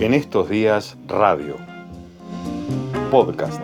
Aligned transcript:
En 0.00 0.14
estos 0.14 0.48
días, 0.48 0.96
radio. 1.08 1.56
Podcast. 3.10 3.60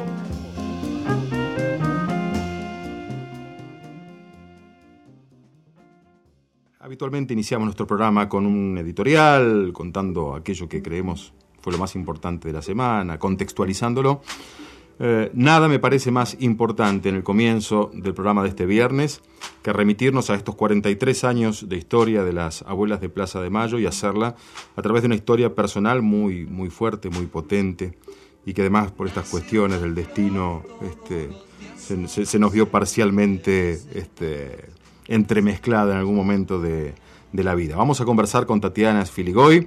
Habitualmente 6.81 7.35
iniciamos 7.35 7.67
nuestro 7.67 7.87
programa 7.87 8.28
con 8.28 8.47
un 8.47 8.76
editorial, 8.78 9.71
contando 9.72 10.35
aquello 10.35 10.69
que 10.69 10.83
creemos 10.83 11.33
fue 11.60 11.72
lo 11.72 11.78
más 11.78 11.94
importante 11.94 12.48
de 12.48 12.54
la 12.54 12.62
semana, 12.62 13.16
contextualizándolo. 13.16 14.21
Eh, 15.01 15.31
nada 15.35 15.69
me 15.69 15.81
parece 15.81 16.10
más 16.12 16.37
importante 16.38 17.09
en 17.09 17.16
el 17.16 17.24
comienzo 17.24 17.91
del 17.95 18.15
programa 18.15 18.42
de 18.42 18.51
este 18.51 18.65
viernes 18.65 19.23
que 19.62 19.73
remitirnos 19.73 20.30
a 20.30 20.34
estos 20.34 20.55
43 20.55 21.24
años 21.24 21.69
de 21.69 21.77
historia 21.77 22.23
de 22.23 22.32
las 22.32 22.62
abuelas 22.62 23.01
de 23.01 23.09
Plaza 23.09 23.41
de 23.41 23.51
Mayo 23.51 23.78
y 23.78 23.87
hacerla 23.87 24.37
a 24.77 24.82
través 24.82 25.02
de 25.02 25.06
una 25.06 25.16
historia 25.16 25.54
personal 25.54 26.02
muy, 26.02 26.46
muy 26.46 26.70
fuerte, 26.70 27.10
muy 27.10 27.27
potente 27.27 27.98
y 28.46 28.52
que 28.52 28.60
además 28.60 28.92
por 28.92 29.06
estas 29.06 29.28
cuestiones 29.28 29.80
del 29.80 29.95
destino 29.95 30.62
este, 30.82 31.30
se, 31.76 32.38
nos 32.38 32.52
vio 32.52 32.68
parcialmente 32.68 33.73
este, 33.95 34.66
entremezclada 35.09 35.92
en 35.92 35.98
algún 35.98 36.16
momento 36.16 36.60
de, 36.60 36.95
la 37.32 37.56
vida. 37.56 37.74
Vamos 37.74 38.01
a 38.01 38.04
conversar 38.04 38.46
con 38.46 38.60
Tatiana 38.60 39.04
Filigoy. 39.06 39.66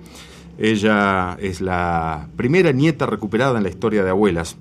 Ella 0.57 1.37
es 1.41 1.59
la 1.59 2.29
primera 2.37 2.71
nieta 2.71 3.05
recuperada 3.05 3.57
en 3.57 3.63
la 3.63 3.69
historia 3.69 4.05
de 4.05 4.09
abuelas. 4.09 4.55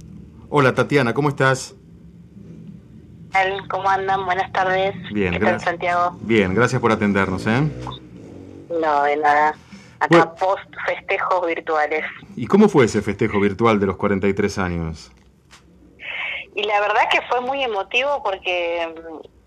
Hola 0.48 0.74
Tatiana, 0.74 1.12
¿cómo 1.12 1.28
estás? 1.28 1.74
¿Cómo 3.68 3.88
andan? 3.88 4.24
Buenas 4.24 4.50
tardes. 4.52 4.95
Bien, 5.12 5.34
gracias. 5.34 5.64
Santiago? 5.64 6.16
Bien, 6.20 6.54
gracias 6.54 6.80
por 6.80 6.92
atendernos, 6.92 7.46
¿eh? 7.46 7.62
No, 8.70 9.02
de 9.02 9.16
nada. 9.16 9.54
Acá 9.98 10.35
post 10.35 10.62
festejos 10.87 11.46
virtuales. 11.46 12.04
¿Y 12.37 12.46
cómo 12.46 12.68
fue 12.68 12.85
ese 12.85 13.02
festejo 13.02 13.40
virtual 13.40 13.80
de 13.80 13.87
los 13.87 13.96
43 13.96 14.59
años? 14.59 15.10
Y 16.54 16.63
la 16.63 16.80
verdad 16.80 17.02
que 17.10 17.20
fue 17.23 17.40
muy 17.40 17.63
emotivo 17.63 18.23
porque 18.23 18.95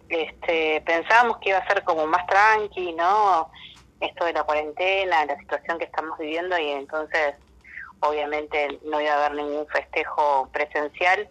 este, 0.09 0.81
pensábamos 0.85 1.37
que 1.37 1.49
iba 1.49 1.59
a 1.59 1.67
ser 1.67 1.83
como 1.83 2.05
más 2.07 2.25
tranqui, 2.27 2.93
¿no? 2.93 3.49
Esto 4.01 4.25
de 4.25 4.33
la 4.33 4.43
cuarentena, 4.43 5.25
la 5.25 5.37
situación 5.39 5.79
que 5.79 5.85
estamos 5.85 6.17
viviendo 6.19 6.57
y 6.59 6.69
entonces 6.69 7.35
obviamente 8.01 8.79
no 8.83 9.01
iba 9.01 9.13
a 9.13 9.25
haber 9.25 9.43
ningún 9.43 9.67
festejo 9.67 10.49
presencial, 10.51 11.29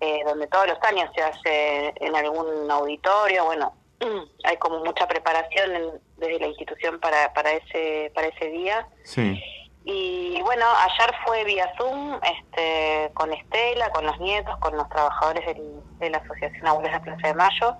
eh, 0.00 0.20
donde 0.24 0.46
todos 0.46 0.66
los 0.66 0.82
años 0.82 1.10
se 1.14 1.22
hace 1.22 1.94
en 1.96 2.16
algún 2.16 2.70
auditorio, 2.70 3.44
bueno, 3.44 3.74
hay 4.44 4.56
como 4.56 4.84
mucha 4.84 5.06
preparación 5.06 6.00
desde 6.16 6.40
la 6.40 6.46
institución 6.46 6.98
para, 7.00 7.32
para 7.32 7.52
ese 7.52 8.10
para 8.14 8.28
ese 8.28 8.46
día. 8.46 8.88
Sí. 9.04 9.42
Y 9.84 10.40
bueno, 10.42 10.66
ayer 10.76 11.14
fue 11.24 11.44
vía 11.44 11.72
Zoom 11.78 12.20
este, 12.22 13.10
con 13.14 13.32
Estela, 13.32 13.90
con 13.90 14.04
los 14.04 14.18
nietos, 14.20 14.56
con 14.58 14.76
los 14.76 14.88
trabajadores 14.90 15.56
de 15.98 16.10
la 16.10 16.18
Asociación 16.18 16.66
Abuelas 16.66 16.92
de 16.92 17.00
Plaza 17.00 17.28
de 17.28 17.34
Mayo. 17.34 17.76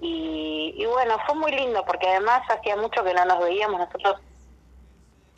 Y, 0.00 0.74
y 0.76 0.86
bueno, 0.86 1.18
fue 1.26 1.34
muy 1.34 1.52
lindo 1.52 1.84
porque 1.84 2.08
además 2.08 2.42
hacía 2.48 2.76
mucho 2.76 3.04
que 3.04 3.12
no 3.12 3.24
nos 3.26 3.40
veíamos. 3.40 3.78
Nosotros 3.78 4.20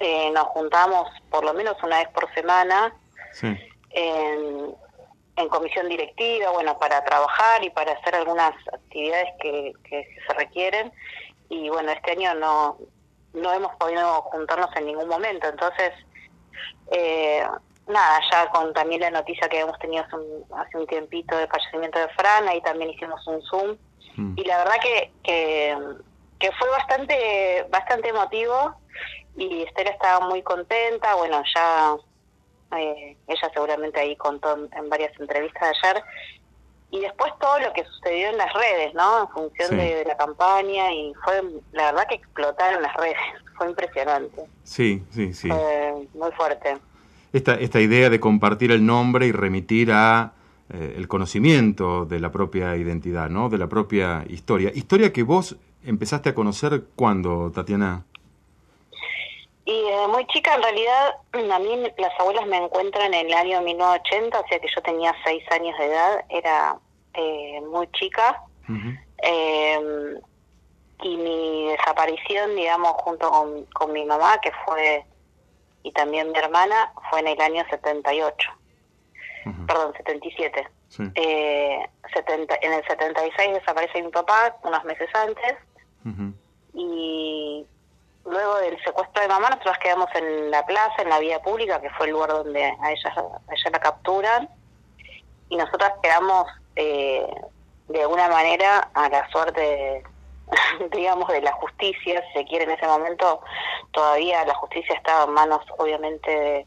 eh, 0.01 0.31
nos 0.33 0.45
juntamos 0.47 1.09
por 1.31 1.45
lo 1.45 1.53
menos 1.53 1.77
una 1.83 1.99
vez 1.99 2.09
por 2.09 2.33
semana 2.35 2.93
en, 3.91 4.75
comisión 5.51 5.89
directiva, 5.89 6.51
bueno, 6.51 6.79
para 6.79 7.03
trabajar 7.05 7.65
y 7.65 7.71
para 7.71 7.93
hacer 7.93 8.15
algunas 8.15 8.53
actividades 8.73 9.29
que, 9.41 9.73
se 9.91 10.35
requieren. 10.35 10.93
Y 11.49 11.69
bueno, 11.71 11.91
este 11.93 12.13
año 12.13 12.35
no, 12.35 12.79
no 13.33 13.53
hemos 13.53 13.75
podido 13.77 14.23
juntarnos 14.23 14.71
en 14.77 14.87
ningún 14.87 15.09
momento. 15.09 15.49
Entonces, 15.49 15.93
eh, 16.93 17.43
nada, 17.87 18.21
ya 18.31 18.51
con 18.51 18.73
también 18.75 19.01
la 19.01 19.11
noticia 19.11 19.49
que 19.49 19.61
hemos 19.61 19.79
tenido 19.79 20.05
hace 20.05 20.17
un, 20.17 20.45
hace 20.59 20.77
un 20.77 20.87
tiempito 20.87 21.37
de 21.37 21.47
fallecimiento 21.47 21.99
de 21.99 22.09
Fran, 22.09 22.49
ahí 22.49 22.61
también 22.61 22.91
hicimos 22.91 23.27
un 23.27 23.43
Zoom. 23.43 23.77
Mm. 24.17 24.35
Y 24.37 24.45
la 24.45 24.59
verdad 24.59 24.77
que, 24.83 25.11
que, 25.23 25.79
que 26.39 26.53
fue 26.53 26.69
bastante, 26.69 27.67
bastante 27.71 28.11
emotivo 28.11 28.77
y 29.37 29.63
Estela 29.63 29.91
estaba 29.91 30.27
muy 30.29 30.43
contenta, 30.43 31.15
bueno, 31.15 31.43
ya 31.55 31.97
eh, 32.79 33.17
ella 33.27 33.51
seguramente 33.53 34.01
ahí 34.01 34.17
contó 34.17 34.69
en 34.73 34.89
varias 34.89 35.19
entrevistas 35.19 35.63
de 35.63 35.89
ayer, 35.89 36.05
y 36.93 37.01
después 37.01 37.33
todo 37.41 37.61
lo 37.61 37.73
que 37.73 37.85
sucedió 37.85 38.31
en 38.31 38.37
las 38.37 38.53
redes, 38.53 38.95
¿no? 38.95 39.23
En 39.23 39.29
función 39.29 39.77
de, 39.77 40.05
la 40.05 40.17
campaña, 40.17 40.93
y 40.93 41.13
fue, 41.25 41.43
la 41.73 41.93
verdad 41.93 42.07
que 42.09 42.17
explotaron 42.17 42.83
las 42.83 42.95
redes, 42.95 43.17
fue 43.57 43.69
impresionante. 43.69 44.45
Sí, 44.65 45.03
sí, 45.11 45.33
sí. 45.33 45.49
muy 46.15 46.33
fuerte. 46.33 46.79
Esta, 47.33 47.55
esta 47.55 47.81
idea 47.81 48.11
de 48.11 48.19
compartir 48.19 48.73
el 48.73 48.85
nombre 48.85 49.27
y 49.27 49.33
remitir 49.33 49.93
a 49.93 50.33
eh, 50.73 50.95
el 50.97 51.09
conocimiento 51.09 52.07
de 52.07 52.21
la 52.21 52.31
propia 52.31 52.77
identidad, 52.77 53.29
¿no? 53.29 53.49
De 53.49 53.59
la 53.59 53.69
propia 53.69 54.25
historia. 54.29 54.71
Historia 54.75 55.13
que 55.13 55.25
vos 55.25 55.57
empezaste 55.85 56.29
a 56.29 56.35
conocer 56.35 56.85
cuando, 56.95 57.51
Tatiana. 57.51 58.05
Y 59.71 59.83
desde 59.85 60.09
muy 60.09 60.27
chica, 60.27 60.57
en 60.57 60.63
realidad, 60.65 61.15
a 61.33 61.59
mí 61.61 61.93
las 61.97 62.19
abuelas 62.19 62.45
me 62.49 62.57
encuentran 62.57 63.15
en 63.15 63.29
el 63.29 63.35
año 63.35 63.61
1980, 63.63 64.41
o 64.41 64.49
sea 64.49 64.59
que 64.59 64.67
yo 64.67 64.83
tenía 64.83 65.15
seis 65.25 65.45
años 65.53 65.79
de 65.79 65.87
edad, 65.87 66.25
era 66.29 66.77
eh, 67.15 67.61
muy 67.71 67.89
chica. 67.93 68.43
Em, 69.19 70.19
y 71.03 71.17
mi 71.17 71.69
desaparición, 71.69 72.57
digamos, 72.57 72.95
junto 73.05 73.31
con, 73.73 73.93
mi 73.93 74.05
mamá, 74.05 74.41
que 74.41 74.51
fue, 74.65 75.05
y 75.85 75.93
también 75.93 76.33
mi 76.33 76.39
hermana, 76.39 76.93
fue 77.09 77.21
en 77.21 77.29
el 77.29 77.41
año 77.41 77.65
78. 77.71 78.51
Perdón, 79.69 79.93
77. 79.97 80.69
Eh, 81.15 81.89
en 82.27 82.73
el 82.73 82.87
76 82.89 83.55
desaparece 83.55 84.03
mi 84.03 84.11
papá, 84.11 84.57
unos 84.65 84.85
meses 84.85 85.09
antes. 85.15 85.55
Y 86.75 87.65
luego 88.31 88.59
del 88.59 88.83
secuestro 88.83 89.23
de 89.23 89.29
mamá, 89.29 89.51
nosotros 89.51 89.77
quedamos 89.79 90.09
en 90.15 90.51
la 90.51 90.65
plaza, 90.65 91.03
en 91.03 91.09
la 91.09 91.19
vía 91.19 91.41
pública, 91.41 91.81
que 91.81 91.91
fue 91.91 92.07
el 92.07 92.13
lugar 92.13 92.31
donde 92.31 92.65
a 92.65 92.91
ella, 92.91 93.15
ella 93.51 93.71
la 93.73 93.79
capturan, 93.79 94.49
y 95.49 95.57
nosotras 95.57 95.93
quedamos 96.03 96.47
eh, 96.77 97.27
de 97.89 98.03
alguna 98.03 98.29
manera 98.29 98.91
a 98.95 99.09
la 99.09 99.29
suerte, 99.31 100.03
digamos, 100.93 101.29
de 101.29 101.43
la 101.43 101.53
justicia, 101.53 102.23
si 102.29 102.39
se 102.39 102.45
quiere, 102.47 102.65
en 102.65 102.71
ese 102.71 102.87
momento. 102.87 103.41
Todavía 103.91 104.45
la 104.45 104.55
justicia 104.55 104.95
estaba 104.95 105.25
en 105.25 105.33
manos, 105.33 105.61
obviamente, 105.79 106.67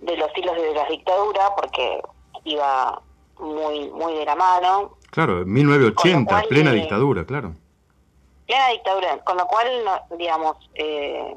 de, 0.00 0.16
los 0.16 0.30
hilos 0.36 0.56
de 0.56 0.74
la 0.74 0.86
dictadura, 0.86 1.54
porque 1.56 2.00
iba 2.44 3.00
muy 3.38 3.90
muy 3.90 4.14
de 4.14 4.24
la 4.24 4.34
mano. 4.34 4.96
Claro, 5.10 5.44
1980, 5.44 6.42
plena 6.48 6.70
eh, 6.70 6.74
dictadura, 6.74 7.24
claro 7.26 7.52
plena 8.46 8.68
dictadura, 8.68 9.18
con 9.24 9.36
lo 9.36 9.46
cual, 9.46 9.68
digamos, 10.18 10.56
eh, 10.74 11.36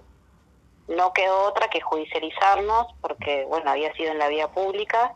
no 0.87 1.13
quedó 1.13 1.45
otra 1.45 1.67
que 1.69 1.81
judicializarnos, 1.81 2.87
porque, 3.01 3.45
bueno, 3.45 3.71
había 3.71 3.93
sido 3.93 4.11
en 4.11 4.19
la 4.19 4.27
vía 4.27 4.47
pública, 4.49 5.13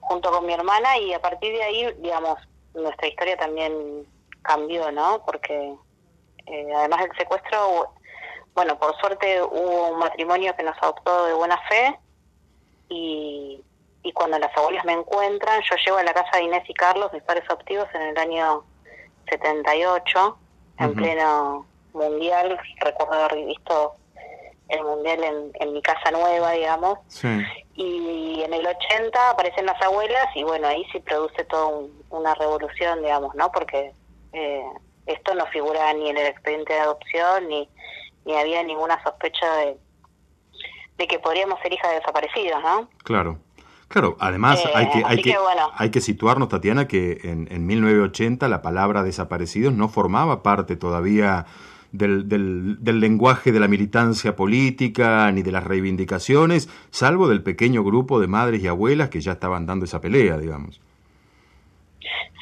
junto 0.00 0.30
con 0.30 0.46
mi 0.46 0.52
hermana, 0.52 0.98
y 0.98 1.12
a 1.12 1.22
partir 1.22 1.52
de 1.52 1.62
ahí, 1.62 1.92
digamos, 2.00 2.38
nuestra 2.74 3.08
historia 3.08 3.36
también 3.36 4.06
cambió, 4.42 4.90
¿no? 4.92 5.22
Porque 5.24 5.74
eh, 6.46 6.72
además 6.74 7.00
del 7.00 7.16
secuestro, 7.16 7.94
bueno, 8.54 8.78
por 8.78 8.94
suerte 8.98 9.42
hubo 9.42 9.88
un 9.88 9.98
matrimonio 9.98 10.54
que 10.56 10.64
nos 10.64 10.76
adoptó 10.82 11.26
de 11.26 11.34
buena 11.34 11.58
fe, 11.68 11.98
y, 12.88 13.62
y 14.02 14.12
cuando 14.12 14.38
las 14.38 14.54
abuelas 14.56 14.84
me 14.84 14.92
encuentran, 14.92 15.62
yo 15.62 15.76
llego 15.84 15.96
a 15.96 16.02
la 16.02 16.12
casa 16.12 16.36
de 16.36 16.44
Inés 16.44 16.64
y 16.68 16.74
Carlos, 16.74 17.12
mis 17.12 17.22
padres 17.22 17.44
adoptivos, 17.48 17.88
en 17.94 18.02
el 18.02 18.18
año 18.18 18.64
78, 19.30 20.38
en 20.78 20.94
pleno 20.94 21.66
mundial. 21.92 22.58
Recuerdo 22.80 23.12
haber 23.12 23.46
visto 23.46 23.94
el 24.68 24.82
mundial 24.84 25.52
en, 25.60 25.72
mi 25.72 25.82
casa 25.82 26.10
nueva, 26.10 26.52
digamos. 26.52 26.98
Y 27.74 28.42
en 28.42 28.54
el 28.54 28.66
80 28.66 29.30
aparecen 29.30 29.66
las 29.66 29.80
abuelas 29.82 30.26
y 30.34 30.42
bueno, 30.44 30.68
ahí 30.68 30.84
sí 30.92 31.00
produce 31.00 31.44
toda 31.44 31.86
una 32.10 32.34
revolución, 32.34 33.02
digamos, 33.02 33.34
¿no? 33.34 33.50
Porque 33.52 33.92
eh, 34.32 34.64
esto 35.06 35.34
no 35.34 35.46
figura 35.46 35.92
ni 35.94 36.10
en 36.10 36.18
el 36.18 36.26
expediente 36.26 36.72
de 36.72 36.80
adopción 36.80 37.48
ni, 37.48 37.68
ni 38.24 38.36
había 38.36 38.62
ninguna 38.62 39.02
sospecha 39.02 39.56
de, 39.56 39.76
de 40.98 41.06
que 41.06 41.18
podríamos 41.18 41.60
ser 41.60 41.72
hijas 41.72 41.90
de 41.90 41.98
desaparecidos, 41.98 42.62
¿no? 42.62 42.88
Claro. 43.04 43.38
Claro, 43.92 44.16
además 44.18 44.58
hay, 44.74 44.88
que, 44.88 45.02
hay, 45.04 45.20
que, 45.20 45.36
hay 45.76 45.90
que 45.90 46.00
situarnos, 46.00 46.48
Tatiana, 46.48 46.88
que 46.88 47.20
en, 47.24 47.46
en 47.50 47.66
1980 47.66 48.48
la 48.48 48.62
palabra 48.62 49.02
desaparecidos 49.02 49.74
no 49.74 49.90
formaba 49.90 50.42
parte 50.42 50.76
todavía 50.76 51.44
del, 51.90 52.26
del, 52.26 52.82
del, 52.82 53.00
lenguaje 53.00 53.52
de 53.52 53.60
la 53.60 53.68
militancia 53.68 54.34
política 54.34 55.30
ni 55.30 55.42
de 55.42 55.52
las 55.52 55.62
reivindicaciones, 55.64 56.70
salvo 56.90 57.28
del 57.28 57.42
pequeño 57.42 57.84
grupo 57.84 58.18
de 58.18 58.28
madres 58.28 58.62
y 58.62 58.66
abuelas 58.66 59.10
que 59.10 59.20
ya 59.20 59.32
estaban 59.32 59.66
dando 59.66 59.84
esa 59.84 60.00
pelea, 60.00 60.38
digamos. 60.38 60.80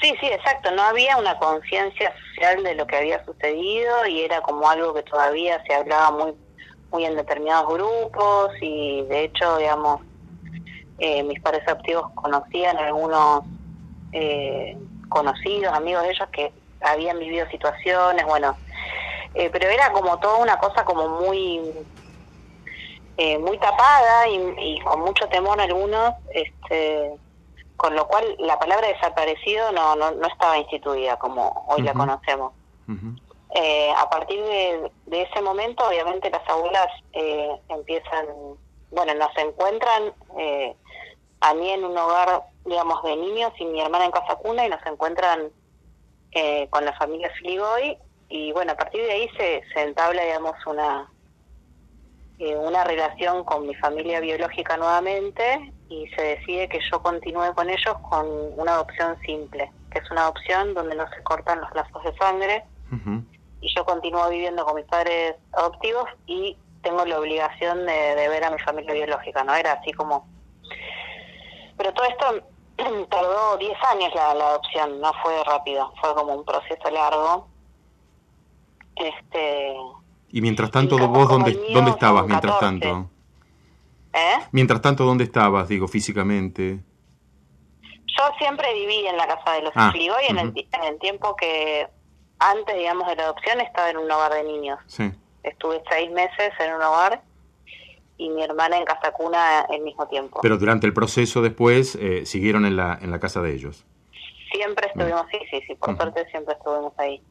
Sí, 0.01 0.15
sí, 0.21 0.27
exacto. 0.27 0.71
No 0.71 0.83
había 0.83 1.17
una 1.17 1.37
conciencia 1.37 2.15
social 2.29 2.63
de 2.63 2.77
lo 2.77 2.87
que 2.87 2.95
había 2.95 3.25
sucedido 3.25 4.07
y 4.07 4.21
era 4.21 4.41
como 4.41 4.71
algo 4.71 4.95
que 4.95 5.03
todavía 5.03 5.61
se 5.67 5.75
hablaba 5.75 6.13
muy 6.13 6.33
muy 6.93 7.05
en 7.05 7.17
determinados 7.17 7.73
grupos 7.73 8.51
y 8.61 9.03
de 9.03 9.25
hecho, 9.25 9.59
digamos, 9.59 10.01
eh, 11.01 11.23
mis 11.23 11.41
padres 11.41 11.67
adoptivos 11.67 12.11
conocían 12.15 12.77
algunos 12.79 13.45
eh, 14.13 14.77
conocidos, 15.09 15.73
amigos 15.75 16.03
de 16.05 16.11
ellos 16.11 16.29
que 16.31 16.53
habían 16.81 17.19
vivido 17.19 17.49
situaciones, 17.51 18.25
bueno, 18.25 18.57
eh, 19.35 19.51
pero 19.51 19.69
era 19.69 19.93
como 19.93 20.19
toda 20.19 20.37
una 20.37 20.59
cosa 20.59 20.85
como 20.85 21.09
muy 21.21 21.61
muy 23.39 23.59
tapada 23.59 24.29
y, 24.29 24.81
con 24.81 25.01
mucho 25.01 25.29
temor 25.29 25.61
algunos, 25.61 26.15
este, 26.33 27.13
con 27.77 27.95
lo 27.95 28.09
cual 28.09 28.25
la 28.39 28.59
palabra 28.59 28.89
desaparecido 28.89 29.73
no, 29.73 29.95
no, 29.95 30.11
no 30.13 30.27
estaba 30.27 30.57
instituida 30.57 31.19
como 31.19 31.67
hoy 31.69 31.83
la 31.83 31.93
conocemos. 31.93 32.55
Eh, 33.55 33.91
a 33.97 34.09
partir 34.09 34.41
de, 34.43 34.91
ese 35.23 35.43
momento, 35.43 35.87
obviamente 35.87 36.31
las 36.31 36.49
abuelas 36.49 36.87
eh, 37.13 37.51
empiezan, 37.69 38.27
bueno, 38.91 39.15
nos 39.15 39.37
encuentran 39.37 40.13
eh, 40.39 40.77
a 41.41 41.55
mí 41.55 41.71
en 41.71 41.85
un 41.85 41.97
hogar, 41.97 42.43
digamos, 42.65 43.03
de 43.03 43.17
niños 43.17 43.53
y 43.59 43.65
mi 43.65 43.81
hermana 43.81 44.07
en 44.07 44.11
casa 44.11 44.37
cuna 44.37 44.67
y 44.67 44.69
nos 44.69 44.85
encuentran 44.87 45.51
eh, 46.33 46.69
con 46.71 46.85
la 46.85 46.93
familia 46.95 47.31
Filigoy 47.39 47.97
y 48.29 48.53
bueno, 48.53 48.73
a 48.73 48.77
partir 48.77 49.03
de 49.03 49.13
ahí 49.13 49.29
se, 49.37 49.63
se 49.73 49.83
entabla, 49.83 50.23
digamos, 50.23 50.55
una 50.67 51.11
una 52.49 52.85
relación 52.85 53.45
con 53.45 53.67
mi 53.67 53.75
familia 53.75 54.21
biológica 54.21 54.77
nuevamente 54.77 55.73
y 55.89 56.07
se 56.17 56.23
decide 56.23 56.69
que 56.69 56.81
yo 56.91 57.03
continúe 57.03 57.55
con 57.55 57.69
ellos 57.69 57.97
con 58.09 58.27
una 58.57 58.75
adopción 58.75 59.19
simple, 59.21 59.71
que 59.91 59.99
es 59.99 60.11
una 60.11 60.23
adopción 60.23 60.75
donde 60.75 60.95
no 60.97 61.09
se 61.11 61.23
cortan 61.23 61.61
los 61.61 61.75
lazos 61.75 62.03
de 62.03 62.17
sangre 62.17 62.65
y 63.61 63.75
yo 63.75 63.85
continúo 63.85 64.29
viviendo 64.31 64.65
con 64.65 64.77
mis 64.77 64.87
padres 64.87 65.37
adoptivos 65.53 66.07
y 66.27 66.57
tengo 66.83 67.05
la 67.05 67.21
obligación 67.21 67.85
de, 67.85 68.29
ver 68.29 68.45
a 68.45 68.51
mi 68.51 68.59
familia 68.61 68.95
biológica, 68.95 69.45
¿no? 69.45 69.55
Era 69.55 69.73
así 69.73 69.93
como... 69.93 70.27
Pero 71.81 71.95
todo 71.95 72.05
esto 72.05 72.27
tardó 73.09 73.57
10 73.57 73.73
años 73.91 74.15
la, 74.15 74.33
adopción, 74.33 75.01
no 75.01 75.13
fue 75.23 75.43
rápido, 75.45 75.91
fue 75.99 76.15
como 76.15 76.35
un 76.35 76.45
proceso 76.45 76.91
largo. 76.91 77.49
Este... 78.97 79.77
Y 80.29 80.43
mientras 80.43 80.71
tanto, 80.71 80.99
vos, 81.09 81.27
¿dónde, 81.27 81.59
¿dónde 81.73 81.93
estabas 81.93 82.27
mientras 82.27 82.61
tanto? 82.61 83.09
¿Eh? 84.13 84.45
Mientras 84.53 84.83
tanto, 84.83 85.05
¿dónde 85.05 85.25
estabas, 85.25 85.69
digo, 85.69 85.89
físicamente? 85.89 86.81
Yo 87.81 88.25
siempre 88.39 88.75
viví 88.75 89.07
en 89.07 89.17
la 89.17 89.27
casa 89.27 89.53
de 89.53 89.63
los 89.63 89.73
ah, 89.75 89.91
y 89.95 90.11
en, 90.29 90.39
el, 90.39 90.69
en 90.73 90.85
el 90.85 90.99
tiempo 90.99 91.35
que 91.35 91.89
antes, 92.41 92.77
digamos, 92.77 93.09
de 93.09 93.17
la 93.17 93.23
adopción 93.23 93.59
estaba 93.63 93.89
en 93.89 93.97
un 93.97 94.11
hogar 94.11 94.35
de 94.35 94.45
niños. 94.45 94.79
Sí. 94.87 95.11
Estuve 95.45 95.83
seis 95.91 96.11
meses 96.11 96.53
en 96.59 96.75
un 96.75 96.83
hogar 96.83 97.23
y 98.21 98.29
mi 98.29 98.43
hermana 98.43 98.77
en 98.77 98.85
casa 98.85 99.13
cuna 99.13 99.61
al 99.61 99.81
mismo 99.81 100.07
tiempo. 100.07 100.41
Pero 100.43 100.59
durante 100.59 100.87
el 100.87 100.93
proceso 100.93 101.41
después 101.41 101.97
eh, 101.97 102.27
siguieron 102.27 102.67
en 102.67 102.77
la, 102.77 102.99
en 103.01 103.11
la 103.11 103.19
casa 103.19 103.41
de 103.41 103.55
ellos. 103.55 103.85
Siempre 104.53 104.89
estuvimos, 104.89 105.25
sí, 105.31 105.39
sí, 105.51 105.61
sí, 105.67 105.75
por 105.77 105.97
suerte 105.97 106.27
siempre 106.31 106.55
estuvimos 106.55 106.93
ahí. 106.99 107.23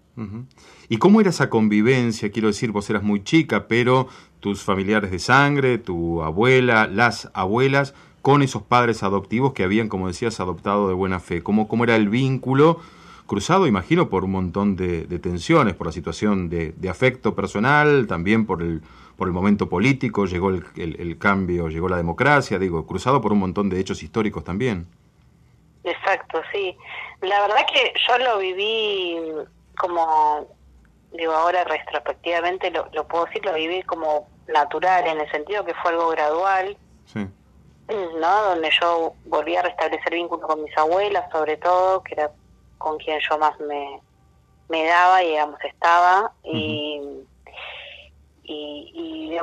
¿Y 0.89 0.97
cómo 0.97 1.21
era 1.21 1.29
esa 1.29 1.49
convivencia? 1.49 2.29
Quiero 2.29 2.49
decir, 2.49 2.71
vos 2.71 2.89
eras 2.89 3.03
muy 3.03 3.23
chica, 3.23 3.67
pero 3.67 4.07
tus 4.41 4.63
familiares 4.63 5.11
de 5.11 5.19
sangre, 5.19 5.77
tu 5.77 6.21
abuela, 6.23 6.87
las 6.87 7.31
abuelas, 7.33 7.93
con 8.21 8.41
esos 8.41 8.63
padres 8.63 9.01
adoptivos 9.01 9.53
que 9.53 9.63
habían, 9.63 9.87
como 9.87 10.07
decías, 10.07 10.41
adoptado 10.41 10.89
de 10.89 10.93
buena 10.93 11.21
fe. 11.21 11.41
¿Cómo, 11.41 11.69
cómo 11.69 11.85
era 11.85 11.95
el 11.95 12.09
vínculo? 12.09 12.81
cruzado, 13.29 13.67
imagino, 13.67 14.09
por 14.09 14.25
un 14.25 14.31
montón 14.31 14.75
de, 14.75 15.05
tensiones, 15.19 15.75
por 15.75 15.87
la 15.87 15.93
situación 15.93 16.49
de, 16.49 16.89
afecto 16.89 17.35
personal, 17.35 18.07
también 18.07 18.45
por 18.45 18.61
el, 18.61 18.81
por 19.19 19.27
el 19.27 19.33
momento 19.33 19.69
político, 19.69 20.25
llegó 20.25 20.49
el, 20.49 21.17
cambio, 21.19 21.67
llegó 21.67 21.89
la 21.89 21.97
democracia, 21.97 22.57
digo, 22.57 22.87
cruzado 22.87 23.21
por 23.21 23.33
un 23.33 23.39
montón 23.39 23.69
de 23.69 23.79
hechos 23.79 24.01
históricos 24.01 24.43
también. 24.43 24.87
Exacto, 25.83 26.41
sí. 26.51 26.75
La 27.21 27.41
verdad 27.41 27.65
que 27.71 27.93
yo 28.07 28.17
lo 28.17 28.39
viví 28.39 29.17
como, 29.77 30.47
digo, 31.11 31.33
ahora 31.33 31.63
retrospectivamente 31.65 32.71
lo, 32.71 32.87
lo 32.93 33.07
puedo 33.07 33.25
decir, 33.25 33.45
lo 33.45 33.53
viví 33.53 33.83
como 33.83 34.27
natural, 34.47 35.05
en 35.05 35.19
el 35.19 35.29
sentido 35.29 35.65
que 35.65 35.75
fue 35.75 35.91
algo 35.91 36.09
gradual. 36.09 36.77
Sí. 37.05 37.27
¿no? 38.19 38.43
Donde 38.43 38.69
yo 38.79 39.13
volví 39.25 39.55
a 39.55 39.63
restablecer 39.63 40.13
vínculos 40.13 40.45
con 40.47 40.63
mis 40.63 40.77
abuelas, 40.77 41.29
sobre 41.31 41.57
todo, 41.57 42.01
que 42.03 42.13
era 42.13 42.31
con 42.77 42.97
quien 42.97 43.19
yo 43.29 43.37
más 43.37 43.59
me, 43.59 43.99
me 44.69 44.85
daba 44.85 45.23
y 45.23 45.29
digamos 45.29 45.59
estaba 45.63 46.31
y, 46.43 46.88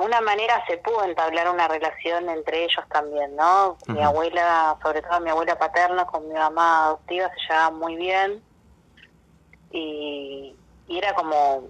alguna 0.06 0.20
manera 0.20 0.64
se 0.68 0.78
pudo 0.78 1.02
entablar 1.04 1.50
una 1.50 1.66
relación 1.66 2.28
entre 2.28 2.64
ellos 2.64 2.84
también, 2.90 3.34
¿no? 3.34 3.76
Mi 3.88 4.00
abuela, 4.02 4.76
sobre 4.80 5.02
todo 5.02 5.20
mi 5.20 5.30
abuela 5.30 5.58
paterna 5.58 6.06
con 6.06 6.28
mi 6.28 6.34
mamá 6.34 6.86
adoptiva 6.86 7.28
se 7.30 7.40
llevaban 7.40 7.78
muy 7.78 7.96
bien 7.96 8.42
y, 9.72 10.54
era 10.88 11.12
como, 11.14 11.64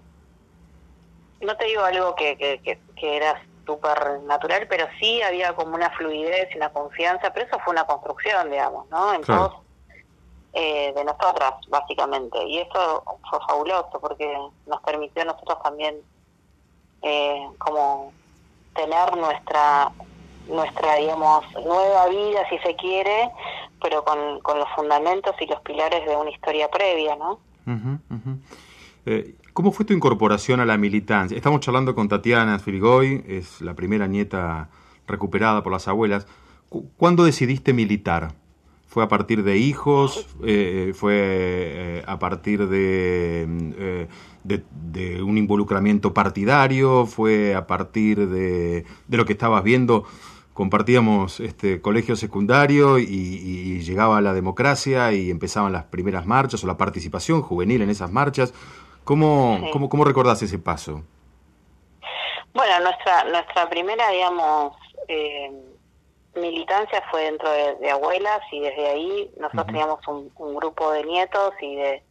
no 1.40 1.56
te 1.56 1.64
digo 1.64 1.82
algo 1.82 2.14
que, 2.14 2.36
que, 2.36 2.78
que, 2.94 3.16
era 3.16 3.42
súper 3.64 4.20
natural, 4.24 4.66
pero 4.68 4.86
sí 5.00 5.22
había 5.22 5.54
como 5.54 5.74
una 5.74 5.88
fluidez 5.92 6.48
y 6.52 6.58
una 6.58 6.68
confianza, 6.70 7.32
pero 7.32 7.46
eso 7.46 7.58
fue 7.60 7.72
una 7.72 7.86
construcción, 7.86 8.50
digamos, 8.50 8.86
¿no? 8.90 9.14
En 9.14 9.22
eh, 10.52 10.92
de 10.94 11.04
nosotras, 11.04 11.54
básicamente. 11.68 12.42
Y 12.46 12.58
eso 12.58 13.02
fue 13.30 13.38
fabuloso 13.46 13.98
porque 14.00 14.38
nos 14.66 14.80
permitió 14.82 15.22
a 15.22 15.26
nosotros 15.26 15.62
también 15.62 15.96
eh, 17.02 17.48
como 17.58 18.12
tener 18.76 19.16
nuestra 19.16 19.90
nuestra 20.48 20.96
digamos 20.96 21.44
nueva 21.54 22.06
vida 22.08 22.48
si 22.48 22.58
se 22.58 22.76
quiere 22.76 23.30
pero 23.82 24.04
con, 24.04 24.40
con 24.40 24.58
los 24.58 24.68
fundamentos 24.76 25.34
y 25.40 25.46
los 25.46 25.60
pilares 25.60 26.06
de 26.06 26.16
una 26.16 26.30
historia 26.30 26.70
previa 26.70 27.16
no 27.16 27.40
eh, 29.06 29.34
¿Cómo 29.56 29.72
fue 29.72 29.86
tu 29.86 29.94
incorporación 29.94 30.60
a 30.60 30.66
la 30.66 30.76
militancia? 30.76 31.34
Estamos 31.34 31.60
charlando 31.60 31.94
con 31.94 32.08
Tatiana 32.08 32.58
Filigoy, 32.58 33.24
es 33.26 33.62
la 33.62 33.72
primera 33.72 34.06
nieta 34.06 34.68
recuperada 35.06 35.62
por 35.62 35.72
las 35.72 35.88
abuelas. 35.88 36.26
¿Cuándo 36.98 37.24
decidiste 37.24 37.72
militar? 37.72 38.34
Fue 38.86 39.04
a 39.04 39.08
partir 39.08 39.42
de 39.42 39.58
hijos, 39.58 40.26
eh, 40.44 40.92
fue 40.94 41.14
eh, 41.16 42.04
a 42.06 42.18
partir 42.18 42.66
eh, 42.72 44.06
de, 44.44 44.64
de, 44.70 45.22
un 45.22 45.36
involucramiento 45.36 46.14
partidario, 46.14 47.04
fue 47.04 47.54
a 47.54 47.66
partir 47.66 48.28
de, 48.28 48.86
de, 49.06 49.16
lo 49.16 49.26
que 49.26 49.32
estabas 49.32 49.62
viendo. 49.64 50.04
Compartíamos 50.54 51.40
este 51.40 51.82
colegio 51.82 52.16
secundario 52.16 52.98
y, 52.98 53.82
llegaba 53.82 54.20
la 54.22 54.32
democracia 54.32 55.12
y 55.12 55.30
empezaban 55.30 55.72
las 55.72 55.84
primeras 55.84 56.24
marchas 56.24 56.64
o 56.64 56.66
la 56.66 56.78
participación 56.78 57.42
juvenil 57.42 57.82
en 57.82 57.90
esas 57.90 58.10
marchas. 58.10 58.54
¿Cómo, 59.04 59.60
cómo, 59.72 59.88
cómo 59.88 60.04
recordás 60.04 60.42
ese 60.42 60.58
paso? 60.58 61.02
Bueno, 62.54 62.80
nuestra, 62.80 63.24
nuestra 63.24 63.68
primera, 63.68 64.08
digamos, 64.10 64.72
militancia 66.36 67.02
fue 67.10 67.24
dentro 67.24 67.50
de, 67.50 67.90
abuelas 67.90 68.40
y 68.52 68.60
desde 68.60 68.88
ahí 68.88 69.30
nosotros 69.38 69.66
teníamos 69.66 70.06
un, 70.08 70.30
grupo 70.54 70.92
de 70.92 71.04
nietos 71.04 71.52
y 71.60 71.76
de, 71.76 72.02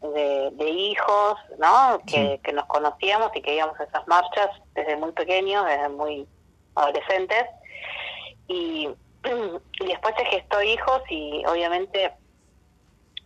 de, 0.00 0.68
hijos, 0.68 1.36
¿no? 1.58 2.00
Que, 2.06 2.40
que, 2.42 2.52
nos 2.52 2.66
conocíamos 2.66 3.30
y 3.34 3.42
que 3.42 3.54
íbamos 3.54 3.78
a 3.78 3.84
esas 3.84 4.06
marchas 4.08 4.50
desde 4.74 4.96
muy 4.96 5.12
pequeños, 5.12 5.64
desde 5.64 5.88
muy 5.88 6.26
adolescentes. 6.74 7.44
Y, 8.48 8.88
y 9.80 9.86
después 9.86 10.14
se 10.16 10.24
gestó 10.26 10.62
hijos 10.62 11.02
y 11.08 11.44
obviamente 11.46 12.12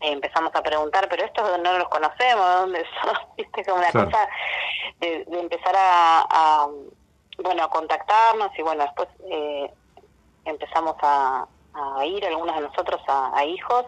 empezamos 0.00 0.54
a 0.54 0.62
preguntar, 0.62 1.08
pero 1.08 1.24
estos 1.24 1.58
no 1.60 1.78
los 1.78 1.88
conocemos, 1.88 2.44
¿dónde 2.60 2.84
son? 3.02 3.16
¿Viste? 3.36 3.64
Como 3.64 3.78
una 3.78 3.92
cosa 3.92 4.28
de, 5.00 5.26
empezar 5.32 5.74
a, 5.76 6.26
a, 6.28 6.68
bueno, 7.42 7.64
a 7.64 7.70
contactarnos 7.70 8.50
y 8.58 8.62
bueno, 8.62 8.84
después... 8.84 9.08
Eh, 9.30 9.70
empezamos 10.46 10.96
a, 11.02 11.46
ir 12.06 12.24
algunos 12.24 12.54
de 12.56 12.62
nosotros 12.62 13.00
a, 13.06 13.44
hijos, 13.44 13.84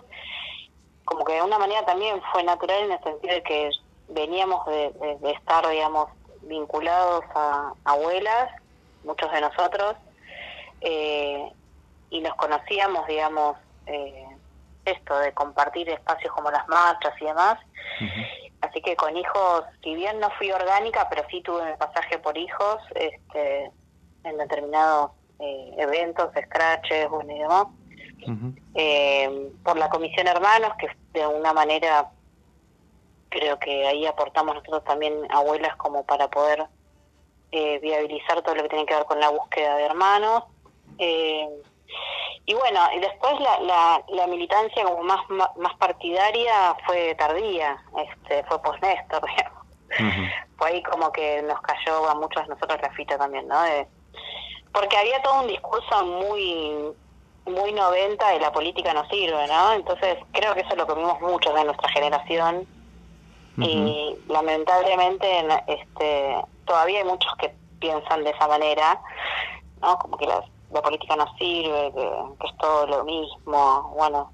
como 1.06 1.24
que 1.24 1.34
de 1.34 1.42
una 1.42 1.58
manera 1.58 1.86
también 1.86 2.20
fue 2.32 2.42
natural 2.42 2.84
en 2.84 2.92
el 2.92 3.02
sentido 3.02 3.34
de 3.34 3.42
que 3.42 3.70
veníamos 4.08 4.66
de, 4.66 5.18
estar, 5.32 5.66
digamos, 5.68 6.10
vinculados 6.42 7.24
a 7.34 7.72
abuelas, 7.84 8.50
muchos 9.04 9.32
de 9.32 9.40
nosotros, 9.40 9.96
eh, 10.82 11.50
y 12.10 12.20
nos 12.20 12.34
conocíamos, 12.34 13.06
digamos, 13.06 13.56
eh, 13.86 14.26
esto 14.84 15.18
de 15.18 15.32
compartir 15.32 15.88
espacios 15.88 16.32
como 16.34 16.50
las 16.50 16.66
marchas 16.68 17.14
y 17.20 17.24
demás. 17.24 17.58
Así 18.60 18.80
que 18.82 18.96
con 18.96 19.16
hijos, 19.16 19.64
si 19.82 19.94
bien 19.94 20.18
no 20.20 20.30
fui 20.32 20.50
orgánica, 20.50 21.06
pero 21.08 21.22
sí 21.30 21.40
tuve 21.42 21.72
un 21.72 21.78
pasaje 21.78 22.18
por 22.18 22.36
hijos 22.36 22.82
este, 22.94 23.70
en 24.24 24.36
determinados 24.36 25.12
eh, 25.38 25.74
eventos, 25.78 26.30
scratches, 26.32 27.08
bueno 27.08 27.32
y 27.34 27.38
demás, 27.38 27.66
eh, 28.74 29.52
por 29.64 29.78
la 29.78 29.88
Comisión 29.88 30.26
Hermanos, 30.26 30.72
que 30.78 30.88
de 31.18 31.26
una 31.26 31.52
manera 31.52 32.10
creo 33.28 33.58
que 33.58 33.86
ahí 33.86 34.06
aportamos 34.06 34.54
nosotros 34.56 34.84
también 34.84 35.14
abuelas 35.30 35.76
como 35.76 36.04
para 36.04 36.28
poder 36.28 36.66
eh, 37.52 37.78
viabilizar 37.80 38.42
todo 38.42 38.54
lo 38.54 38.62
que 38.62 38.68
tiene 38.68 38.86
que 38.86 38.94
ver 38.94 39.04
con 39.04 39.20
la 39.20 39.30
búsqueda 39.30 39.76
de 39.76 39.84
hermanos. 39.84 40.44
Eh, 40.98 41.48
y 42.46 42.54
bueno, 42.54 42.80
y 42.94 43.00
después 43.00 43.40
la, 43.40 43.60
la, 43.60 44.04
la, 44.08 44.26
militancia 44.26 44.82
como 44.84 45.02
más, 45.02 45.20
más 45.28 45.74
partidaria 45.78 46.74
fue 46.86 47.14
tardía, 47.14 47.82
este, 47.98 48.42
fue 48.44 48.60
post-Néstor, 48.62 49.22
Fue 50.58 50.68
ahí 50.68 50.82
como 50.82 51.10
que 51.12 51.40
nos 51.42 51.60
cayó 51.62 52.08
a 52.10 52.14
muchos 52.14 52.42
de 52.42 52.48
nosotros 52.48 52.78
la 52.82 52.90
fita 52.90 53.16
también, 53.16 53.46
¿no? 53.48 53.56
Porque 54.72 54.96
había 54.96 55.22
todo 55.22 55.40
un 55.40 55.48
discurso 55.48 56.04
muy 56.04 56.94
muy 57.46 57.72
90 57.72 58.28
de 58.28 58.40
la 58.40 58.52
política 58.52 58.92
no 58.92 59.08
sirve, 59.08 59.46
¿no? 59.46 59.72
Entonces 59.72 60.18
creo 60.32 60.54
que 60.54 60.60
eso 60.60 60.70
es 60.70 60.76
lo 60.76 60.86
que 60.86 60.94
vimos 60.94 61.20
muchos 61.20 61.54
de 61.54 61.64
nuestra 61.64 61.88
generación 61.90 62.66
y 63.60 64.14
lamentablemente 64.28 65.44
este 65.66 66.36
todavía 66.64 67.00
hay 67.00 67.04
muchos 67.04 67.34
que 67.40 67.52
piensan 67.80 68.22
de 68.22 68.30
esa 68.30 68.46
manera, 68.46 69.00
¿no? 69.80 69.98
Como 69.98 70.16
que 70.16 70.26
la, 70.26 70.44
política 70.82 71.16
no 71.16 71.26
sirve, 71.38 71.92
que, 71.92 72.46
es 72.46 72.56
todo 72.58 72.86
lo 72.86 73.04
mismo, 73.04 73.94
bueno. 73.96 74.30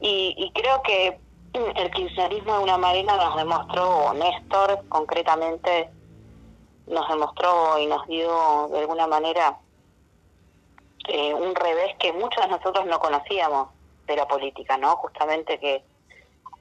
Y, 0.00 0.34
y 0.38 0.50
creo 0.52 0.80
que 0.82 1.18
el 1.52 1.90
kirchnerismo 1.90 2.56
de 2.58 2.62
una 2.62 2.78
manera 2.78 3.16
nos 3.16 3.36
demostró, 3.36 4.06
o 4.06 4.14
Néstor 4.14 4.86
concretamente 4.88 5.90
nos 6.86 7.08
demostró 7.08 7.78
y 7.78 7.86
nos 7.86 8.06
dio 8.06 8.68
de 8.68 8.80
alguna 8.80 9.06
manera 9.06 9.58
eh, 11.08 11.34
un 11.34 11.54
revés 11.54 11.94
que 11.98 12.12
muchos 12.12 12.42
de 12.44 12.50
nosotros 12.50 12.86
no 12.86 12.98
conocíamos 12.98 13.68
de 14.06 14.16
la 14.16 14.26
política, 14.26 14.76
¿no? 14.76 14.96
Justamente 14.96 15.58
que, 15.58 15.84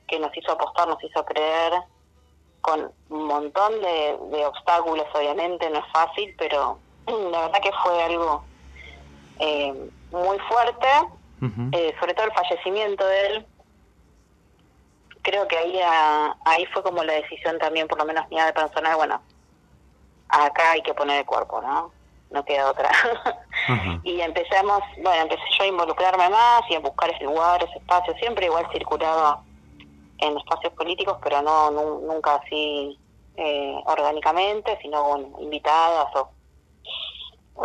que 0.08 0.20
nos 0.20 0.36
hizo 0.36 0.52
apostar, 0.52 0.88
nos 0.88 1.04
hizo 1.04 1.24
creer 1.26 1.74
con 2.62 2.92
un 3.10 3.26
montón 3.26 3.80
de, 3.82 4.18
de 4.32 4.46
obstáculos, 4.46 5.06
obviamente 5.14 5.70
no 5.70 5.80
es 5.80 5.92
fácil, 5.92 6.34
pero 6.38 6.80
la 7.08 7.42
verdad 7.42 7.62
que 7.62 7.72
fue 7.84 8.04
algo 8.04 8.44
eh, 9.40 9.74
muy 10.12 10.40
fuerte, 10.40 10.88
eh, 11.74 11.94
sobre 12.00 12.14
todo 12.14 12.26
el 12.26 12.34
fallecimiento 12.34 13.06
de 13.06 13.28
él. 13.28 13.46
Creo 15.22 15.48
que 15.48 15.58
ahí, 15.58 15.80
ahí 16.46 16.66
fue 16.68 16.84
como 16.84 17.04
la 17.04 17.14
decisión 17.14 17.58
también, 17.60 17.88
por 17.88 17.98
lo 17.98 18.06
menos 18.06 18.28
mía 18.30 18.46
de 18.46 18.54
personal, 18.54 18.96
bueno, 18.96 19.22
acá 20.44 20.72
hay 20.72 20.82
que 20.82 20.94
poner 20.94 21.20
el 21.20 21.26
cuerpo, 21.26 21.62
¿no? 21.62 21.92
No 22.32 22.44
queda 22.44 22.70
otra. 22.70 22.92
y 24.04 24.20
empezamos, 24.20 24.82
bueno, 25.02 25.24
empecé 25.24 25.44
yo 25.58 25.64
a 25.64 25.68
involucrarme 25.68 26.30
más 26.30 26.62
y 26.70 26.76
a 26.76 26.80
buscar 26.80 27.10
ese 27.12 27.24
lugar, 27.24 27.64
ese 27.64 27.78
espacio, 27.78 28.14
siempre 28.16 28.48
igual 28.48 28.68
circulaba 28.72 29.42
en 30.20 30.38
espacios 30.38 30.74
políticos, 30.74 31.18
pero 31.24 31.42
no 31.42 31.72
nunca 31.72 32.36
así 32.36 33.00
eh, 33.38 33.76
orgánicamente, 33.86 34.78
sino 34.82 35.04
con 35.04 35.44
invitadas 35.44 36.08
o, 36.16 36.30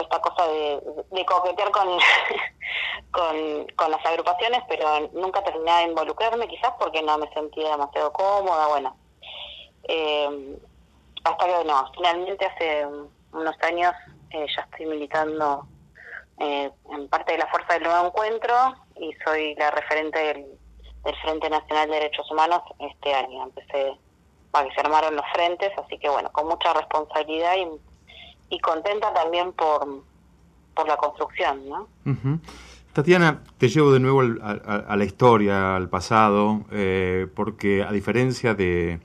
esta 0.00 0.20
cosa 0.20 0.46
de, 0.46 0.80
de 1.10 1.24
coquetear 1.24 1.70
con, 1.72 1.88
con, 3.10 3.66
con 3.76 3.90
las 3.90 4.06
agrupaciones, 4.06 4.62
pero 4.68 5.10
nunca 5.12 5.42
terminé 5.42 5.72
de 5.72 5.82
involucrarme, 5.84 6.46
quizás 6.46 6.72
porque 6.78 7.02
no 7.02 7.18
me 7.18 7.28
sentía 7.32 7.70
demasiado 7.70 8.12
cómoda, 8.12 8.68
bueno. 8.68 8.96
Eh, 9.84 10.58
hasta 11.24 11.46
que 11.46 11.64
no, 11.64 11.92
finalmente 11.94 12.46
hace 12.46 12.86
unos 13.32 13.54
años 13.62 13.92
eh, 14.30 14.46
ya 14.54 14.62
estoy 14.62 14.86
militando 14.86 15.66
eh, 16.38 16.70
en 16.92 17.08
parte 17.08 17.32
de 17.32 17.38
la 17.38 17.46
Fuerza 17.48 17.74
del 17.74 17.82
Nuevo 17.84 18.06
Encuentro 18.06 18.54
y 18.96 19.12
soy 19.24 19.54
la 19.56 19.70
referente 19.70 20.18
del, 20.18 20.46
Frente 21.22 21.48
Nacional 21.48 21.88
de 21.88 21.94
Derechos 21.94 22.30
Humanos 22.30 22.62
este 22.78 23.14
año. 23.14 23.44
Empecé, 23.44 23.96
para 24.50 24.68
que 24.68 24.74
se 24.74 24.80
armaron 24.80 25.16
los 25.16 25.24
frentes, 25.32 25.70
así 25.78 25.98
que 25.98 26.08
bueno, 26.08 26.30
con 26.30 26.46
mucha 26.46 26.72
responsabilidad 26.74 27.54
y, 28.50 28.58
contenta 28.60 29.12
también 29.14 29.52
por, 29.52 30.02
por 30.74 30.86
la 30.86 30.96
construcción, 30.96 31.68
¿no? 31.68 31.88
Tatiana, 32.92 33.42
te 33.58 33.68
llevo 33.68 33.92
de 33.92 34.00
nuevo 34.00 34.20
a, 34.20 34.96
la 34.96 35.04
historia, 35.04 35.76
al 35.76 35.88
pasado, 35.88 36.64
eh, 36.72 37.28
porque 37.34 37.82
a 37.82 37.92
diferencia 37.92 38.54
de, 38.54 39.00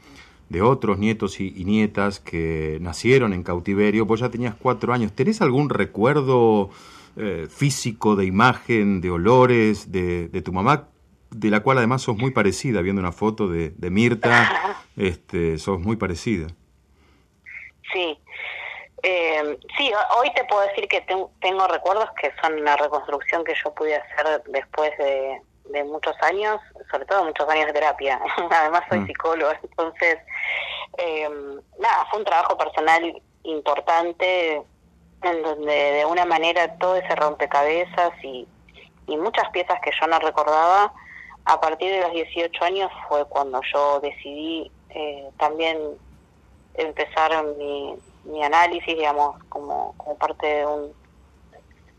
de 0.55 0.61
otros 0.61 0.97
nietos 0.97 1.41
y, 1.41 1.65
nietas 1.65 2.21
que 2.21 2.77
nacieron 2.79 3.33
en 3.33 3.43
cautiverio, 3.43 4.05
vos 4.05 4.21
ya 4.21 4.29
tenías 4.29 4.55
cuatro 4.55 4.93
años. 4.93 5.11
¿Tenés 5.11 5.41
algún 5.41 5.69
recuerdo 5.69 6.69
eh, 7.17 7.47
físico, 7.49 8.15
de 8.15 8.23
imagen, 8.23 9.01
de 9.01 9.11
olores 9.11 9.91
de, 9.91 10.29
de, 10.29 10.41
tu 10.41 10.53
mamá, 10.53 10.87
de 11.29 11.49
la 11.49 11.59
cual 11.59 11.79
además 11.79 12.03
sos 12.03 12.15
muy 12.15 12.31
parecida, 12.31 12.81
viendo 12.81 13.01
una 13.01 13.11
foto 13.11 13.49
de, 13.49 13.71
de 13.71 13.89
Mirta, 13.89 14.77
este, 14.95 15.57
sos 15.57 15.81
muy 15.81 15.97
parecida? 15.97 16.47
Sí, 17.91 18.17
eh, 19.03 19.59
sí, 19.77 19.91
hoy 20.17 20.31
te 20.35 20.45
puedo 20.45 20.65
decir 20.69 20.87
que 20.87 21.01
tengo 21.01 21.67
recuerdos 21.67 22.07
que 22.21 22.31
son 22.41 22.63
la 22.63 22.77
reconstrucción 22.77 23.43
que 23.43 23.55
yo 23.61 23.73
pude 23.73 23.93
hacer 23.93 24.41
después 24.47 24.97
de, 24.99 25.41
de 25.69 25.83
muchos 25.83 26.15
años, 26.21 26.59
sobre 26.91 27.05
todo 27.05 27.25
muchos 27.25 27.47
años 27.49 27.67
de 27.67 27.73
terapia. 27.73 28.19
Además 28.51 28.83
soy 28.89 28.99
mm. 28.99 29.07
psicólogo, 29.07 29.51
entonces, 29.63 30.17
eh, 30.97 31.29
nada, 31.79 32.05
fue 32.09 32.19
un 32.19 32.25
trabajo 32.25 32.57
personal 32.57 33.21
importante 33.43 34.61
en 35.21 35.43
donde 35.43 35.73
de 35.73 36.05
una 36.05 36.25
manera 36.25 36.77
todo 36.77 36.95
ese 36.95 37.15
rompecabezas 37.15 38.11
y, 38.23 38.47
y 39.07 39.17
muchas 39.17 39.49
piezas 39.49 39.79
que 39.81 39.91
yo 39.99 40.07
no 40.07 40.19
recordaba, 40.19 40.93
a 41.45 41.61
partir 41.61 41.91
de 41.91 42.01
los 42.01 42.11
18 42.11 42.65
años 42.65 42.91
fue 43.07 43.25
cuando 43.25 43.61
yo 43.71 43.99
decidí 43.99 44.71
eh, 44.89 45.29
también 45.37 45.77
empezar 46.73 47.43
mi, 47.57 47.95
mi 48.23 48.43
análisis, 48.43 48.95
digamos, 48.95 49.35
como, 49.49 49.93
como 49.97 50.17
parte 50.17 50.45
de 50.45 50.65
un 50.65 51.04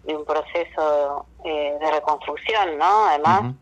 de 0.06 0.16
un 0.16 0.24
proceso 0.24 1.26
eh, 1.44 1.76
de 1.80 1.90
reconstrucción, 1.90 2.78
¿no? 2.78 3.06
Además, 3.06 3.54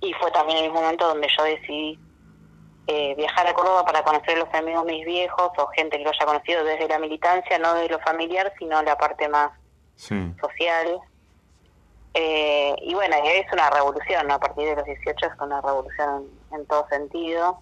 y 0.00 0.12
fue 0.14 0.30
también 0.30 0.58
el 0.58 0.64
mismo 0.64 0.80
momento 0.80 1.06
donde 1.06 1.28
yo 1.36 1.44
decidí 1.44 1.98
eh, 2.86 3.14
viajar 3.16 3.46
a 3.46 3.52
Córdoba 3.52 3.84
para 3.84 4.02
conocer 4.02 4.38
los 4.38 4.52
amigos 4.54 4.86
mis 4.86 5.04
viejos 5.04 5.50
o 5.58 5.66
gente 5.68 5.98
que 5.98 6.04
lo 6.04 6.10
haya 6.10 6.24
conocido 6.24 6.64
desde 6.64 6.88
la 6.88 6.98
militancia, 6.98 7.58
no 7.58 7.74
de 7.74 7.88
lo 7.88 7.98
familiar, 8.00 8.52
sino 8.58 8.82
la 8.82 8.96
parte 8.96 9.28
más 9.28 9.50
social. 9.96 10.98
Eh, 12.14 12.74
y 12.80 12.94
bueno, 12.94 13.16
es 13.22 13.52
una 13.52 13.68
revolución, 13.68 14.26
¿no? 14.26 14.34
A 14.34 14.40
partir 14.40 14.64
de 14.64 14.76
los 14.76 14.84
18 14.86 15.26
es 15.26 15.32
una 15.40 15.60
revolución 15.60 16.26
en, 16.52 16.66
todo 16.66 16.86
sentido. 16.88 17.60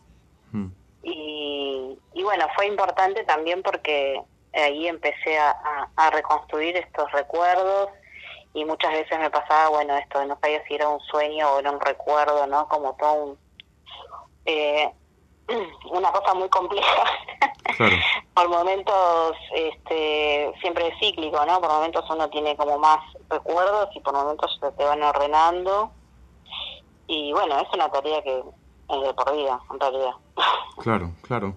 Mm. 0.52 0.68
Y, 1.02 1.99
y 2.12 2.23
bueno, 2.23 2.46
fue 2.54 2.68
importante 2.68 3.25
también 3.25 3.62
porque 3.62 4.23
ahí 4.62 4.88
empecé 4.88 5.38
a, 5.38 5.56
a, 5.96 6.10
reconstruir 6.10 6.76
estos 6.76 7.10
recuerdos 7.12 7.90
y 8.54 8.64
muchas 8.64 8.92
veces 8.92 9.18
me 9.18 9.30
pasaba, 9.30 9.68
bueno, 9.68 9.96
esto 9.96 10.25
no 10.25 10.38
sabía 10.40 10.64
si 10.66 10.75
era 10.75 10.88
un 10.88 11.00
sueño 11.00 11.48
o 11.50 11.58
era 11.58 11.70
un 11.70 11.80
recuerdo, 11.80 12.46
¿no? 12.46 12.66
Como 12.68 12.94
todo 12.94 13.12
un... 13.12 13.38
Eh, 14.46 14.90
una 15.92 16.10
cosa 16.10 16.34
muy 16.34 16.48
compleja. 16.48 17.04
por 18.34 18.48
momentos 18.48 19.36
este, 19.54 20.52
siempre 20.60 20.88
es 20.88 20.94
cíclico, 20.98 21.44
¿no? 21.44 21.60
Por 21.60 21.70
momentos 21.70 22.04
uno 22.10 22.28
tiene 22.30 22.56
como 22.56 22.78
más 22.78 22.98
recuerdos 23.28 23.88
y 23.94 24.00
por 24.00 24.14
momentos 24.14 24.58
se 24.60 24.72
te 24.72 24.84
van 24.84 25.02
ordenando. 25.02 25.90
Y 27.06 27.32
bueno, 27.32 27.58
es 27.60 27.68
una 27.72 27.90
tarea 27.90 28.22
que 28.22 28.38
es 28.38 29.00
de 29.02 29.14
por 29.14 29.36
vida, 29.36 29.60
en 29.70 29.80
realidad. 29.80 30.12
Claro, 30.78 31.10
claro. 31.22 31.54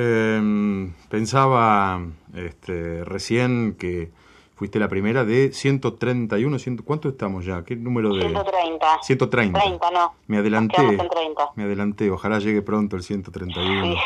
Eh, 0.00 0.90
pensaba 1.08 2.00
este, 2.32 3.04
recién 3.04 3.74
que 3.76 4.12
fuiste 4.54 4.78
la 4.78 4.86
primera 4.86 5.24
de 5.24 5.52
131, 5.52 6.56
¿cuánto 6.84 7.08
estamos 7.08 7.44
ya? 7.44 7.64
¿Qué 7.64 7.74
número 7.74 8.14
de...? 8.14 8.20
130. 8.20 8.86
130. 9.02 9.58
30, 9.60 9.90
no. 9.90 10.14
Me 10.28 10.38
adelanté. 10.38 10.98
Me 11.56 11.64
adelanté, 11.64 12.10
ojalá 12.12 12.38
llegue 12.38 12.62
pronto 12.62 12.94
el 12.94 13.02
131, 13.02 13.96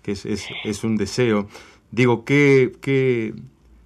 que 0.00 0.12
es, 0.12 0.24
es, 0.24 0.48
es, 0.64 0.84
un 0.84 0.96
deseo. 0.96 1.48
Digo, 1.90 2.24
qué, 2.24 2.72
qué, 2.80 3.34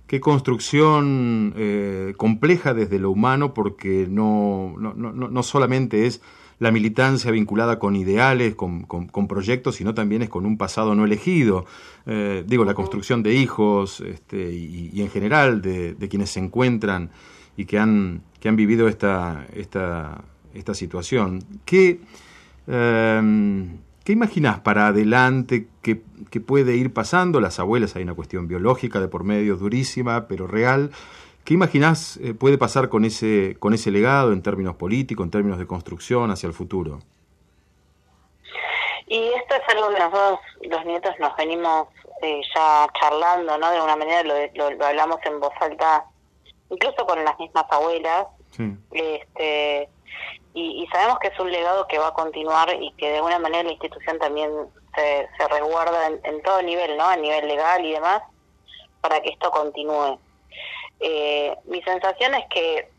qué 0.06 0.20
construcción 0.20 1.52
eh, 1.56 2.14
compleja 2.16 2.74
desde 2.74 3.00
lo 3.00 3.10
humano, 3.10 3.54
porque 3.54 4.06
no, 4.08 4.74
no, 4.78 4.94
no, 4.94 5.12
no 5.12 5.42
solamente 5.42 6.06
es 6.06 6.22
la 6.58 6.70
militancia 6.70 7.30
vinculada 7.30 7.78
con 7.78 7.96
ideales, 7.96 8.54
con, 8.54 8.84
con, 8.84 9.28
proyectos, 9.28 9.76
sino 9.76 9.94
también 9.94 10.22
es 10.22 10.28
con 10.28 10.46
un 10.46 10.56
pasado 10.56 10.94
no 10.94 11.04
elegido. 11.04 11.66
Eh, 12.06 12.44
digo, 12.46 12.64
la 12.64 12.74
construcción 12.74 13.22
de 13.22 13.34
hijos 13.34 14.00
este, 14.00 14.52
y, 14.52 15.00
en 15.00 15.10
general 15.10 15.60
de, 15.60 15.96
quienes 16.08 16.30
se 16.30 16.40
encuentran 16.40 17.10
y 17.56 17.66
que 17.66 17.78
han, 17.78 18.22
que 18.40 18.48
han 18.48 18.56
vivido 18.56 18.88
esta, 18.88 19.46
esta, 19.54 20.24
esta 20.54 20.72
situación. 20.72 21.44
¿Qué, 21.66 22.00
eh, 22.66 23.66
¿Qué 24.06 24.12
imaginás 24.12 24.60
para 24.60 24.86
adelante 24.86 25.66
que, 25.82 26.00
que, 26.30 26.40
puede 26.40 26.76
ir 26.76 26.92
pasando? 26.92 27.40
Las 27.40 27.58
abuelas, 27.58 27.96
hay 27.96 28.04
una 28.04 28.14
cuestión 28.14 28.46
biológica 28.46 29.00
de 29.00 29.08
por 29.08 29.24
medio 29.24 29.56
durísima, 29.56 30.28
pero 30.28 30.46
real. 30.46 30.92
¿Qué 31.46 31.54
imaginás 31.54 32.16
eh, 32.16 32.34
puede 32.34 32.58
pasar 32.58 32.88
con 32.88 33.04
ese, 33.04 33.54
con 33.60 33.72
ese 33.72 33.92
legado 33.92 34.32
en 34.32 34.42
términos 34.42 34.74
políticos, 34.74 35.24
en 35.24 35.30
términos 35.30 35.60
de 35.60 35.66
construcción 35.68 36.32
hacia 36.32 36.48
el 36.48 36.52
futuro? 36.52 36.98
Y 39.06 39.28
esto 39.28 39.54
es 39.54 39.76
algo 39.76 39.90
que 39.90 40.00
nosotros, 40.00 40.40
los 40.62 40.84
nietos, 40.84 41.14
nos 41.20 41.36
venimos 41.36 41.86
eh, 42.22 42.40
ya 42.52 42.88
charlando, 42.98 43.56
¿no? 43.58 43.70
De 43.70 43.80
una 43.80 43.94
manera 43.94 44.24
lo, 44.24 44.34
lo, 44.74 44.84
hablamos 44.84 45.20
en 45.24 45.38
voz 45.38 45.52
alta, 45.60 46.04
incluso 46.68 47.06
con 47.06 47.24
las 47.24 47.38
mismas 47.38 47.64
abuelas. 47.70 48.26
Este, 48.90 49.88
y, 50.52 50.84
sabemos 50.90 51.20
que 51.20 51.28
es 51.28 51.38
un 51.38 51.52
legado 51.52 51.86
que 51.86 52.00
va 52.00 52.08
a 52.08 52.14
continuar 52.14 52.74
y 52.80 52.90
que 52.92 53.10
de 53.10 53.16
alguna 53.18 53.38
manera 53.38 53.62
la 53.62 53.70
institución 53.70 54.18
también 54.18 54.50
se, 54.96 55.28
se 55.38 55.48
resguarda 55.48 56.08
en, 56.08 56.42
todo 56.42 56.60
nivel, 56.62 56.96
¿no? 56.96 57.04
A 57.04 57.16
nivel 57.16 57.46
legal 57.46 57.84
y 57.84 57.92
demás, 57.92 58.20
para 59.00 59.20
que 59.20 59.28
esto 59.28 59.48
continúe. 59.52 60.18
Eh, 61.00 61.56
mi 61.64 61.82
sensación 61.82 62.34
es 62.34 62.46
que 62.48 62.90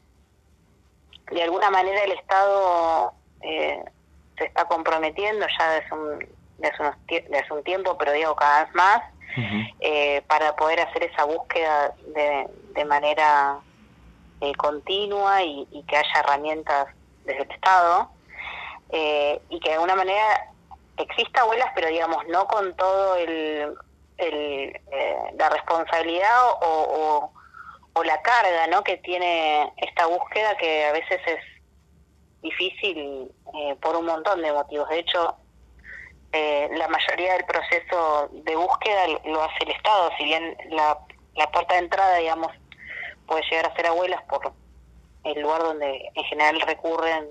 de 1.31 1.43
alguna 1.43 1.69
manera 1.69 2.03
el 2.03 2.11
Estado 2.11 3.13
eh, 3.41 3.83
se 4.37 4.45
está 4.45 4.65
comprometiendo 4.65 5.45
ya 5.57 5.71
desde 5.71 5.95
un, 5.95 6.27
desde, 6.57 7.53
un 7.53 7.63
tiempo, 7.63 7.97
pero 7.97 8.11
digo 8.11 8.35
cada 8.35 8.65
vez 8.65 8.75
más, 8.75 9.01
eh, 9.81 10.23
para 10.27 10.55
poder 10.55 10.79
hacer 10.79 11.03
esa 11.03 11.25
búsqueda 11.25 11.93
de, 12.15 12.47
de 12.73 12.85
manera 12.85 13.59
eh, 14.41 14.53
continua 14.55 15.43
y, 15.43 15.67
y, 15.71 15.83
que 15.83 15.95
haya 15.95 16.19
herramientas 16.21 16.87
desde 17.23 17.43
el 17.43 17.51
Estado 17.51 18.09
eh, 18.89 19.39
y 19.49 19.59
que 19.59 19.69
de 19.69 19.75
alguna 19.75 19.95
manera 19.95 20.51
exista 20.97 21.41
abuelas, 21.41 21.69
pero 21.75 21.87
digamos 21.89 22.27
no 22.29 22.47
con 22.47 22.75
todo 22.75 23.15
el, 23.17 23.75
el 24.17 24.81
la 25.37 25.49
responsabilidad 25.49 26.49
o, 26.61 26.61
o, 26.61 27.31
la 28.03 28.21
carga 28.21 28.67
¿no? 28.67 28.83
que 28.83 28.97
tiene 28.97 29.71
esta 29.77 30.05
búsqueda 30.05 30.57
que 30.57 30.85
a 30.85 30.91
veces 30.91 31.19
es 31.25 31.39
difícil 32.41 33.31
por 33.81 33.95
un 33.95 34.05
montón 34.05 34.41
de 34.41 34.51
motivos. 34.53 34.87
De 34.89 34.99
hecho, 34.99 35.35
eh, 36.31 36.69
la 36.73 36.87
mayoría 36.87 37.33
del 37.33 37.45
proceso 37.45 38.29
de 38.31 38.55
búsqueda 38.55 39.07
lo 39.25 39.43
hace 39.43 39.63
el 39.63 39.71
Estado, 39.71 40.11
si 40.17 40.25
bien 40.25 40.57
la, 40.69 40.97
la 41.35 41.51
puerta 41.51 41.75
de 41.75 41.79
entrada, 41.81 42.17
digamos, 42.17 42.51
puede 43.25 43.43
llegar 43.49 43.67
a 43.67 43.75
ser 43.75 43.87
abuelas 43.87 44.21
por 44.23 44.53
el 45.23 45.41
lugar 45.41 45.61
donde 45.63 46.11
en 46.13 46.23
general 46.25 46.59
recurren 46.61 47.27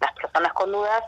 las 0.00 0.12
personas 0.14 0.52
con 0.54 0.72
dudas. 0.72 1.02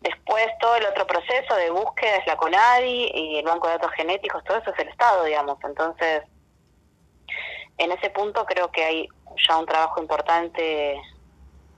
Después 0.00 0.46
todo 0.60 0.76
el 0.76 0.84
otro 0.86 1.06
proceso 1.06 1.54
de 1.56 1.70
búsqueda 1.70 2.16
es 2.16 2.26
la 2.26 2.36
CONADI 2.36 3.10
y 3.14 3.38
el 3.38 3.44
Banco 3.44 3.68
de 3.68 3.74
Datos 3.74 3.92
Genéticos, 3.92 4.44
todo 4.44 4.58
eso 4.58 4.70
es 4.70 4.78
el 4.78 4.88
Estado, 4.88 5.24
digamos. 5.24 5.58
Entonces, 5.64 6.22
en 7.78 7.92
ese 7.92 8.10
punto 8.10 8.44
creo 8.46 8.70
que 8.70 8.84
hay 8.84 9.08
ya 9.48 9.58
un 9.58 9.66
trabajo 9.66 10.00
importante 10.00 11.00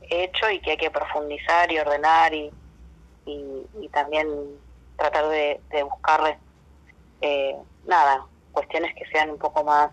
hecho 0.02 0.50
y 0.50 0.60
que 0.60 0.72
hay 0.72 0.76
que 0.76 0.90
profundizar 0.90 1.70
y 1.70 1.78
ordenar 1.78 2.32
y, 2.34 2.50
y 3.26 3.88
también 3.92 4.28
tratar 4.98 5.28
de, 5.28 5.60
de 5.70 5.82
buscarle, 5.84 6.38
eh, 7.20 7.56
nada, 7.86 8.26
cuestiones 8.52 8.94
que 8.94 9.06
sean 9.06 9.30
un 9.30 9.38
poco 9.38 9.64
más 9.64 9.90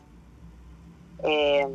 eh, 1.23 1.67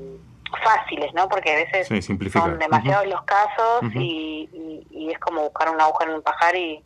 fáciles, 0.63 1.15
¿no? 1.15 1.29
Porque 1.29 1.53
a 1.53 1.57
veces 1.57 1.89
son 2.33 2.59
demasiados 2.59 3.07
los 3.07 3.23
casos 3.23 3.83
y, 3.95 4.49
y, 4.91 5.11
es 5.11 5.19
como 5.19 5.43
buscar 5.43 5.71
una 5.71 5.85
aguja 5.85 6.05
en 6.05 6.15
un 6.15 6.23
pajar 6.23 6.55
y 6.57 6.83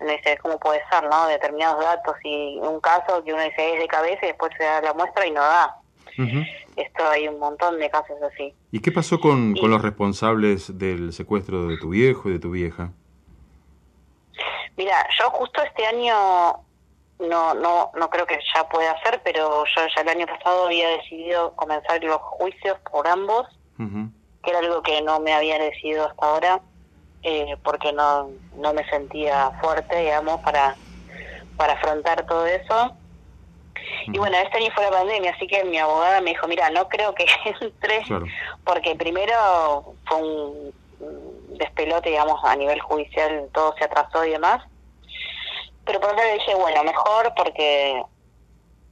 uno 0.00 0.10
dice, 0.10 0.38
¿cómo 0.38 0.58
puede 0.58 0.82
ser, 0.90 1.04
no? 1.04 1.26
Determinados 1.26 1.84
datos 1.84 2.16
y 2.24 2.58
un 2.60 2.80
caso 2.80 3.22
que 3.24 3.32
uno 3.32 3.42
dice 3.42 3.74
es 3.74 3.80
de 3.80 3.88
cabeza 3.88 4.18
y 4.22 4.28
después 4.28 4.52
se 4.56 4.64
da 4.64 4.80
la 4.80 4.94
muestra 4.94 5.26
y 5.26 5.30
no 5.30 5.40
da. 5.40 5.76
Esto 6.16 7.08
hay 7.08 7.28
un 7.28 7.38
montón 7.38 7.78
de 7.78 7.90
casos 7.90 8.16
así. 8.32 8.54
¿Y 8.72 8.80
qué 8.80 8.92
pasó 8.92 9.20
con, 9.20 9.54
con 9.54 9.70
los 9.70 9.82
responsables 9.82 10.78
del 10.78 11.12
secuestro 11.12 11.68
de 11.68 11.78
tu 11.78 11.90
viejo 11.90 12.28
y 12.28 12.32
de 12.32 12.38
tu 12.38 12.50
vieja? 12.50 12.92
Mira, 14.76 15.06
yo 15.18 15.30
justo 15.30 15.62
este 15.62 15.86
año 15.86 16.14
no 17.20 17.54
no 17.54 17.92
no 17.94 18.10
creo 18.10 18.26
que 18.26 18.38
ya 18.54 18.68
pueda 18.68 18.92
hacer, 18.92 19.20
pero 19.22 19.64
yo 19.64 19.82
ya 19.94 20.02
el 20.02 20.08
año 20.08 20.26
pasado 20.26 20.66
había 20.66 20.88
decidido 20.88 21.54
comenzar 21.54 22.02
los 22.02 22.18
juicios 22.18 22.76
por 22.90 23.06
ambos, 23.06 23.46
que 23.78 24.50
era 24.50 24.58
algo 24.58 24.82
que 24.82 25.00
no 25.02 25.20
me 25.20 25.32
había 25.32 25.58
decidido 25.58 26.06
hasta 26.06 26.26
ahora, 26.26 26.60
eh, 27.22 27.56
porque 27.62 27.92
no 27.92 28.30
no 28.56 28.74
me 28.74 28.84
sentía 28.90 29.52
fuerte, 29.60 29.96
digamos, 29.96 30.40
para 30.40 30.74
para 31.56 31.74
afrontar 31.74 32.26
todo 32.26 32.46
eso. 32.46 32.96
Y 34.06 34.18
bueno, 34.18 34.36
este 34.36 34.58
año 34.58 34.70
fue 34.74 34.84
la 34.84 34.90
pandemia, 34.90 35.32
así 35.32 35.46
que 35.46 35.64
mi 35.64 35.78
abogada 35.78 36.20
me 36.20 36.30
dijo, 36.30 36.46
mira, 36.46 36.70
no 36.70 36.88
creo 36.88 37.14
que 37.14 37.26
entre, 37.60 38.02
porque 38.64 38.94
primero 38.94 39.94
fue 40.06 40.22
un 40.22 40.74
despelote, 41.58 42.10
digamos, 42.10 42.42
a 42.44 42.56
nivel 42.56 42.80
judicial, 42.80 43.48
todo 43.52 43.74
se 43.78 43.84
atrasó 43.84 44.24
y 44.24 44.30
demás. 44.30 44.62
Pero 45.84 46.00
por 46.00 46.10
otro 46.10 46.22
lado 46.22 46.34
dije, 46.34 46.54
bueno, 46.54 46.82
mejor 46.84 47.32
porque 47.36 48.02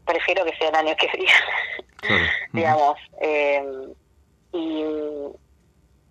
prefiero 0.05 0.44
que 0.44 0.57
sea 0.57 0.68
el 0.68 0.74
año 0.74 0.96
que 0.96 1.09
viene, 2.09 2.31
digamos. 2.52 2.98
Eh, 3.20 3.64
y, 4.52 4.85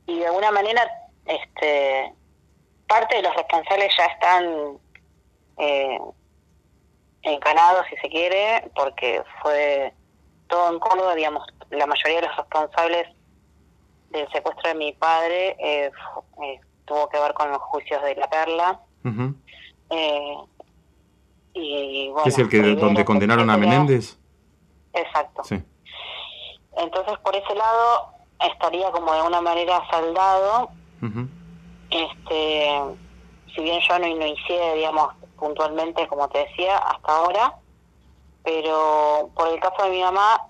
y 0.08 0.20
de 0.20 0.26
alguna 0.26 0.52
manera, 0.52 0.90
este 1.26 2.14
parte 2.88 3.16
de 3.16 3.22
los 3.22 3.34
responsables 3.36 3.90
ya 3.98 4.06
están 4.06 4.78
eh, 5.58 5.98
encanados, 7.24 7.86
si 7.90 7.96
se 7.98 8.10
quiere, 8.10 8.70
porque 8.76 9.24
fue 9.42 9.94
todo 10.48 10.72
en 10.74 10.80
Córdoba, 10.80 11.16
digamos, 11.16 11.48
la 11.70 11.86
mayoría 11.86 12.22
de 12.22 12.28
los 12.28 12.38
responsables 12.38 13.08
del 14.10 14.30
secuestro 14.32 14.70
de 14.70 14.76
mi 14.76 14.92
padre 14.94 15.56
eh, 15.60 15.92
eh, 16.44 16.60
tuvo 16.86 17.08
que 17.10 17.20
ver 17.20 17.34
con 17.34 17.50
los 17.50 17.62
juicios 17.62 18.02
de 18.04 18.16
la 18.16 18.30
perla. 18.30 18.80
eh, 19.90 20.36
y, 21.54 22.10
bueno, 22.10 22.28
¿Es 22.28 22.38
el 22.38 22.50
que 22.50 22.62
donde 22.76 23.04
condenaron 23.04 23.50
a 23.50 23.58
Menéndez? 23.58 24.18
Exacto. 24.94 25.44
Sí. 25.44 25.62
Entonces, 26.78 27.18
por 27.20 27.36
ese 27.36 27.54
lado, 27.56 28.14
estaría 28.40 28.90
como 28.92 29.14
de 29.14 29.22
una 29.22 29.42
manera 29.42 29.82
saldado. 29.90 30.70
este 31.90 32.82
Si 33.54 33.62
bien 33.62 33.82
yo 33.88 34.00
no 34.00 34.08
inicié, 34.08 34.76
digamos, 34.76 35.14
puntualmente, 35.42 36.08
como 36.08 36.30
te 36.30 36.46
decía, 36.46 36.78
hasta 36.78 37.18
ahora, 37.18 37.56
pero 38.44 39.32
por 39.36 39.48
el 39.48 39.60
caso 39.60 39.84
de 39.84 39.90
mi 39.90 40.02
mamá, 40.02 40.48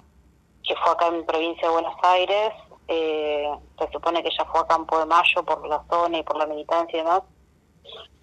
que 0.63 0.75
fue 0.75 0.91
acá 0.91 1.08
en 1.08 1.25
provincia 1.25 1.65
de 1.65 1.73
Buenos 1.73 1.95
Aires, 2.04 2.51
eh, 2.89 3.49
se 3.80 3.91
supone 3.91 4.21
que 4.21 4.30
ya 4.38 4.43
fue 4.45 4.60
a 4.60 4.67
Campo 4.67 4.99
de 4.99 5.06
Mayo 5.06 5.43
por 5.45 5.65
la 5.65 5.82
zona 5.89 6.17
y 6.17 6.23
por 6.23 6.36
la 6.36 6.45
militancia 6.45 6.99
y 6.99 7.04
demás. 7.04 7.21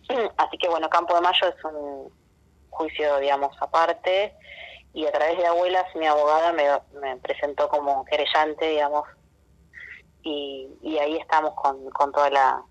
Así 0.37 0.59
que 0.59 0.69
bueno, 0.69 0.91
Campo 0.91 1.15
de 1.15 1.23
Mayo 1.23 1.47
es 1.47 1.65
un 1.65 2.13
juicio, 2.69 3.19
digamos, 3.19 3.57
aparte 3.61 4.37
y 4.93 5.07
a 5.07 5.13
través 5.13 5.39
de 5.39 5.47
abuelas 5.47 5.87
mi 5.95 6.07
abogada 6.07 6.53
me, 6.53 7.17
presentó 7.19 7.69
como 7.69 8.05
querellante, 8.05 8.69
digamos, 8.69 9.05
y, 10.23 10.69
y 10.83 10.99
ahí 10.99 11.17
estamos 11.17 11.55
con, 11.55 11.89
con 11.91 12.13
toda 12.13 12.29
la, 12.31 12.63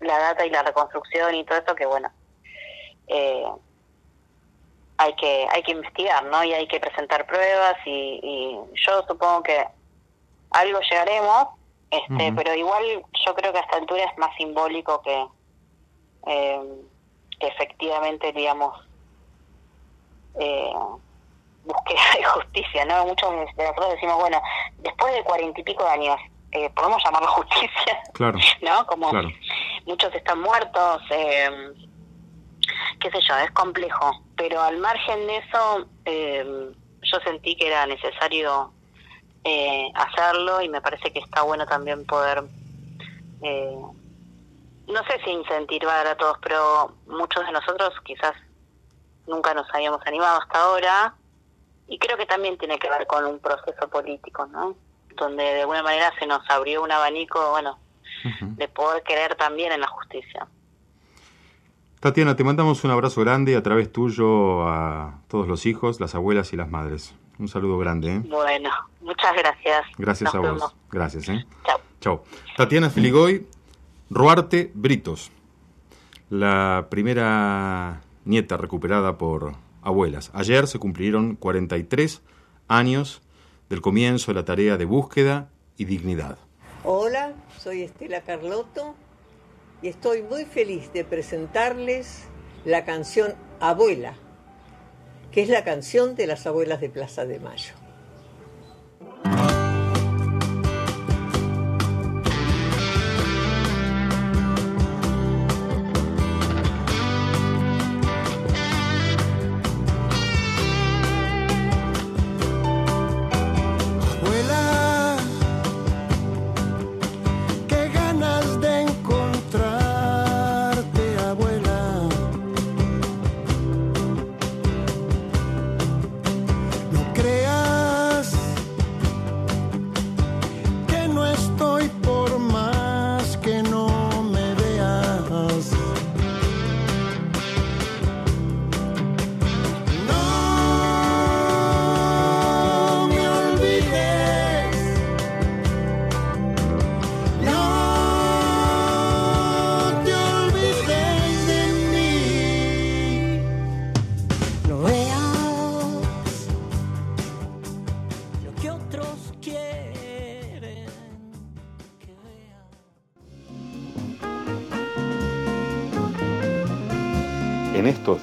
la 0.00 0.18
data 0.18 0.44
y 0.44 0.50
la 0.50 0.62
reconstrucción 0.62 1.34
y 1.34 1.44
todo 1.44 1.58
eso 1.58 1.74
que 1.74 1.86
bueno, 1.86 2.10
eh, 3.08 3.44
hay 4.96 5.14
que 5.14 5.46
hay 5.50 5.62
que 5.62 5.72
investigar, 5.72 6.24
¿no? 6.24 6.44
Y 6.44 6.52
hay 6.52 6.66
que 6.68 6.80
presentar 6.80 7.26
pruebas 7.26 7.76
y, 7.84 8.20
y 8.22 8.58
yo 8.86 9.02
supongo 9.06 9.42
que 9.42 9.66
algo 10.50 10.80
llegaremos, 10.80 11.48
este, 11.90 12.32
pero 12.32 12.54
igual 12.54 12.82
yo 13.26 13.34
creo 13.34 13.52
que 13.52 13.58
a 13.58 13.62
esta 13.62 13.76
altura 13.76 14.04
es 14.04 14.18
más 14.18 14.34
simbólico 14.36 15.02
que, 15.02 15.26
eh, 16.26 16.60
que 17.38 17.46
efectivamente, 17.48 18.32
digamos, 18.32 18.80
eh, 20.38 20.72
búsqueda 21.64 22.00
de 22.16 22.24
justicia, 22.24 22.84
¿no? 22.84 23.06
Muchos 23.06 23.30
de 23.30 23.64
nosotros 23.64 23.92
decimos, 23.92 24.16
bueno, 24.18 24.40
después 24.78 25.14
de 25.14 25.24
cuarenta 25.24 25.60
y 25.60 25.64
pico 25.64 25.84
de 25.84 25.90
años, 25.90 26.20
eh, 26.52 26.70
podemos 26.70 27.02
llamarlo 27.04 27.28
justicia, 27.28 28.02
claro. 28.12 28.38
¿no? 28.62 28.86
Como 28.86 29.10
muchos 29.86 30.14
están 30.14 30.40
muertos, 30.40 31.02
eh, 31.10 31.50
qué 33.00 33.10
sé 33.10 33.18
yo, 33.28 33.36
es 33.38 33.50
complejo, 33.52 34.22
pero 34.36 34.60
al 34.60 34.78
margen 34.78 35.26
de 35.26 35.36
eso, 35.38 35.86
eh, 36.04 36.72
yo 37.02 37.20
sentí 37.20 37.56
que 37.56 37.66
era 37.66 37.86
necesario 37.86 38.72
eh, 39.44 39.90
hacerlo 39.94 40.62
y 40.62 40.68
me 40.68 40.80
parece 40.80 41.12
que 41.12 41.18
está 41.18 41.42
bueno 41.42 41.66
también 41.66 42.06
poder, 42.06 42.44
eh, 43.42 43.76
no 44.86 45.04
sé 45.04 45.20
si 45.24 45.30
incentivar 45.30 46.06
a 46.06 46.16
todos, 46.16 46.38
pero 46.42 46.94
muchos 47.06 47.44
de 47.44 47.52
nosotros 47.52 47.92
quizás 48.04 48.32
nunca 49.26 49.54
nos 49.54 49.66
habíamos 49.74 50.00
animado 50.06 50.40
hasta 50.40 50.62
ahora 50.62 51.14
y 51.86 51.98
creo 51.98 52.16
que 52.16 52.26
también 52.26 52.56
tiene 52.58 52.78
que 52.78 52.88
ver 52.88 53.06
con 53.06 53.24
un 53.26 53.38
proceso 53.38 53.88
político, 53.88 54.46
¿no? 54.46 54.74
Donde 55.16 55.42
de 55.42 55.60
alguna 55.60 55.82
manera 55.82 56.12
se 56.18 56.26
nos 56.26 56.48
abrió 56.50 56.82
un 56.82 56.90
abanico, 56.90 57.50
bueno, 57.50 57.78
de 58.40 58.68
poder 58.68 59.02
querer 59.02 59.34
también 59.34 59.72
en 59.72 59.80
la 59.80 59.86
justicia. 59.88 60.46
Tatiana, 62.04 62.36
te 62.36 62.44
mandamos 62.44 62.84
un 62.84 62.90
abrazo 62.90 63.22
grande 63.22 63.56
a 63.56 63.62
través 63.62 63.90
tuyo 63.90 64.68
a 64.68 65.22
todos 65.26 65.48
los 65.48 65.64
hijos, 65.64 66.00
las 66.00 66.14
abuelas 66.14 66.52
y 66.52 66.56
las 66.56 66.70
madres. 66.70 67.14
Un 67.38 67.48
saludo 67.48 67.78
grande. 67.78 68.16
¿eh? 68.16 68.22
Bueno, 68.28 68.68
muchas 69.00 69.34
gracias. 69.34 69.86
Gracias 69.96 70.34
a 70.34 70.38
vos. 70.38 70.76
Gracias. 70.90 71.30
¿eh? 71.30 71.46
Chao. 71.64 71.80
Chao. 72.02 72.24
Tatiana 72.58 72.90
Filigoy, 72.90 73.46
Ruarte 74.10 74.70
Britos, 74.74 75.30
la 76.28 76.88
primera 76.90 78.02
nieta 78.26 78.58
recuperada 78.58 79.16
por 79.16 79.54
abuelas. 79.80 80.30
Ayer 80.34 80.66
se 80.66 80.78
cumplieron 80.78 81.36
43 81.36 82.20
años 82.68 83.22
del 83.70 83.80
comienzo 83.80 84.30
de 84.30 84.40
la 84.40 84.44
tarea 84.44 84.76
de 84.76 84.84
búsqueda 84.84 85.48
y 85.78 85.86
dignidad. 85.86 86.36
Hola, 86.82 87.32
soy 87.56 87.80
Estela 87.80 88.20
Carlotto 88.20 88.94
y 89.84 89.88
estoy 89.88 90.22
muy 90.22 90.46
feliz 90.46 90.90
de 90.94 91.04
presentarles 91.04 92.22
la 92.64 92.86
canción 92.86 93.34
Abuela, 93.60 94.14
que 95.30 95.42
es 95.42 95.50
la 95.50 95.62
canción 95.62 96.16
de 96.16 96.26
las 96.26 96.46
abuelas 96.46 96.80
de 96.80 96.88
Plaza 96.88 97.26
de 97.26 97.38
Mayo. 97.38 97.74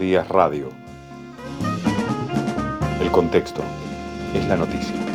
Días 0.01 0.27
radio. 0.29 0.69
El 2.99 3.11
contexto 3.11 3.61
es 4.33 4.47
la 4.47 4.57
noticia. 4.57 5.10